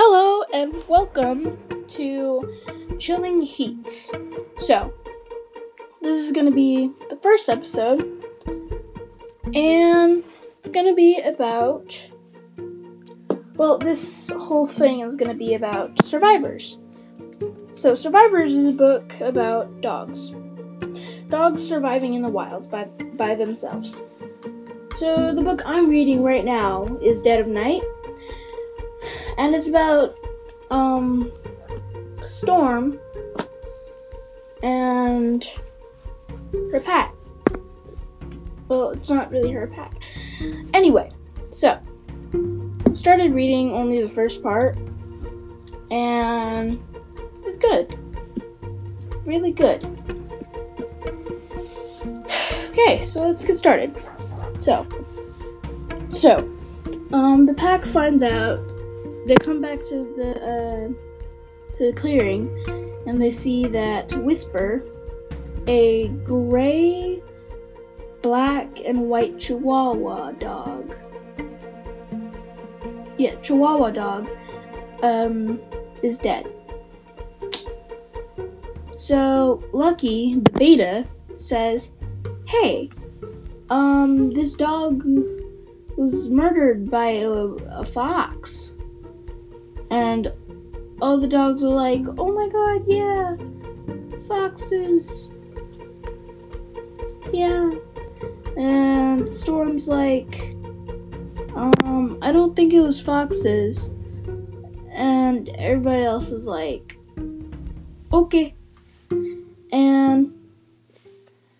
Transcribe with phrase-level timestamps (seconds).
[0.00, 2.48] Hello and welcome to
[3.00, 3.88] Chilling Heat.
[4.58, 4.94] So,
[6.02, 8.24] this is going to be the first episode,
[9.56, 10.22] and
[10.56, 12.12] it's going to be about.
[13.56, 16.78] Well, this whole thing is going to be about survivors.
[17.72, 20.32] So, Survivors is a book about dogs.
[21.28, 22.84] Dogs surviving in the wild by,
[23.16, 24.04] by themselves.
[24.94, 27.82] So, the book I'm reading right now is Dead of Night
[29.38, 30.14] and it's about
[30.70, 31.32] um
[32.20, 32.98] Storm
[34.62, 35.44] and
[36.72, 37.14] her pack.
[38.68, 39.94] Well, it's not really her pack.
[40.74, 41.10] Anyway,
[41.50, 41.80] so
[42.92, 44.76] started reading only the first part
[45.90, 46.82] and
[47.44, 47.94] it's good.
[49.24, 49.82] Really good.
[52.80, 53.92] Okay, so let's get started.
[54.60, 54.86] So,
[56.10, 56.48] so,
[57.12, 58.60] um, the pack finds out
[59.28, 62.48] they come back to the uh, to the clearing,
[63.06, 64.82] and they see that Whisper,
[65.66, 67.22] a gray,
[68.22, 70.96] black, and white Chihuahua dog.
[73.18, 74.30] Yeah, Chihuahua dog,
[75.02, 75.60] um,
[76.02, 76.50] is dead.
[78.96, 81.06] So Lucky, the beta,
[81.36, 81.92] says,
[82.46, 82.88] "Hey,
[83.68, 85.04] um, this dog
[85.98, 88.72] was murdered by a, a fox."
[89.98, 90.32] And
[91.02, 93.36] all the dogs are like, oh my god, yeah,
[94.28, 95.32] foxes.
[97.32, 97.72] Yeah.
[98.56, 100.54] And Storm's like,
[101.56, 103.92] um, I don't think it was foxes.
[104.92, 106.96] And everybody else is like,
[108.12, 108.54] okay.
[109.72, 110.32] And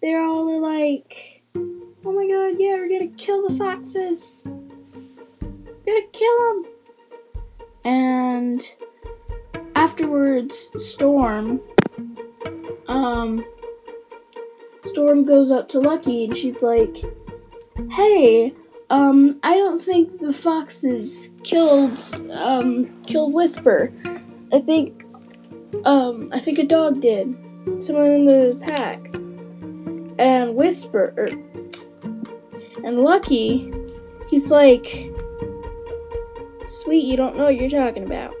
[0.00, 4.44] they're all like, oh my god, yeah, we're gonna kill the foxes.
[4.46, 6.64] We're gonna kill them.
[7.82, 8.19] And
[9.74, 11.60] afterwards, Storm,
[12.86, 13.44] um,
[14.84, 16.96] Storm goes up to Lucky and she's like,
[17.90, 18.54] "Hey,
[18.90, 21.98] um, I don't think the foxes killed,
[22.32, 23.92] um, killed Whisper.
[24.52, 25.04] I think,
[25.84, 27.34] um, I think a dog did.
[27.78, 29.14] Someone in the pack."
[30.18, 31.28] And Whisper, er,
[32.84, 33.72] and Lucky,
[34.28, 35.10] he's like,
[36.70, 38.32] Sweet, you don't know what you're talking about.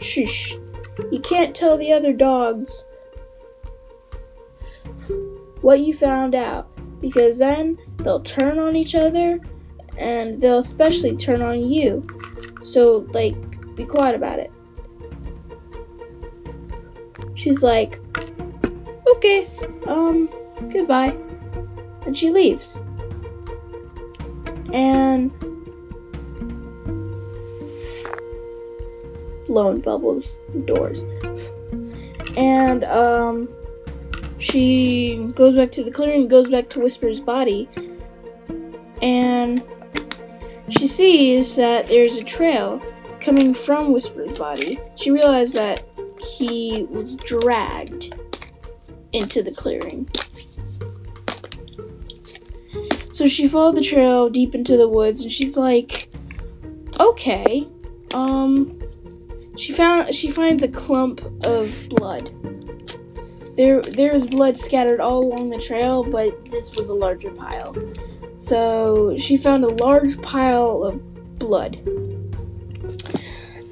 [0.00, 0.54] Shush.
[1.10, 2.86] You can't tell the other dogs
[5.60, 6.68] what you found out
[7.00, 9.40] because then they'll turn on each other
[9.98, 12.06] and they'll especially turn on you.
[12.62, 13.34] So, like,
[13.74, 14.52] be quiet about it.
[17.34, 17.98] She's like,
[19.16, 19.48] okay,
[19.86, 20.28] um,
[20.72, 21.12] goodbye.
[22.06, 22.80] And she leaves.
[24.72, 25.32] And
[29.54, 31.04] blowing bubbles doors.
[32.36, 33.48] And um,
[34.38, 37.68] she goes back to the clearing, goes back to Whisper's body,
[39.00, 39.62] and
[40.68, 42.82] she sees that there's a trail
[43.20, 44.80] coming from Whisper's body.
[44.96, 45.84] She realizes that
[46.18, 48.18] he was dragged
[49.12, 50.08] into the clearing.
[53.12, 56.10] So she followed the trail deep into the woods and she's like,
[56.98, 57.68] okay,
[58.12, 58.76] um,
[59.56, 62.30] she found she finds a clump of blood.
[63.56, 67.76] There there was blood scattered all along the trail, but this was a larger pile.
[68.38, 71.76] So she found a large pile of blood.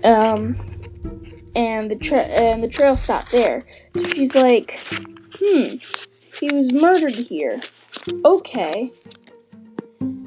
[0.05, 0.57] Um
[1.55, 3.67] and the tra- and the trail stopped there.
[4.15, 4.81] She's like,
[5.39, 5.77] "Hmm,
[6.39, 7.61] he was murdered here."
[8.25, 8.91] Okay.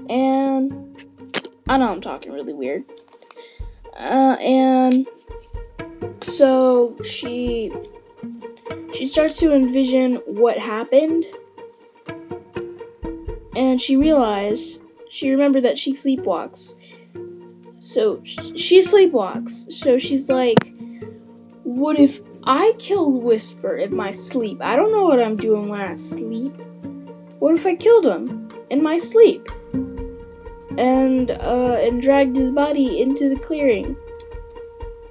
[0.07, 0.85] And
[1.67, 2.83] I know I'm talking really weird.
[3.97, 5.07] Uh, and
[6.37, 7.71] so she
[8.93, 11.25] she starts to envision what happened.
[13.55, 16.77] And she realized she remembered that she sleepwalks.
[17.79, 19.71] So she sleepwalks.
[19.71, 20.73] So she's like
[21.63, 24.61] what if i killed whisper in my sleep?
[24.61, 26.53] I don't know what i'm doing when i sleep.
[27.39, 29.47] What if i killed him in my sleep?
[30.77, 33.95] And uh and dragged his body into the clearing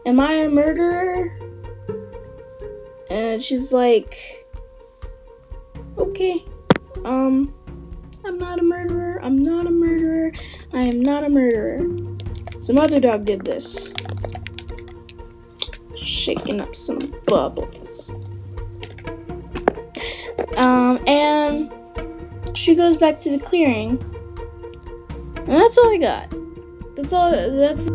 [0.07, 1.39] Am I a murderer?
[3.11, 4.45] And she's like,
[5.97, 6.45] Okay,
[7.05, 7.55] um,
[8.25, 9.21] I'm not a murderer.
[9.23, 10.33] I'm not a murderer.
[10.73, 11.79] I am not a murderer.
[12.59, 13.93] Some other dog did this.
[15.97, 18.11] Shaking up some bubbles.
[20.57, 21.73] Um, and
[22.55, 24.03] she goes back to the clearing.
[25.37, 26.35] And that's all I got.
[26.97, 27.31] That's all.
[27.31, 27.89] That's.